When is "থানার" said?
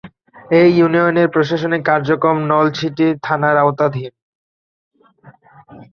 3.25-3.55